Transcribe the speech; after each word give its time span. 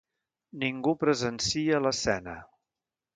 Ningú 0.61 0.93
presencia 1.03 1.83
l'escena. 1.89 2.35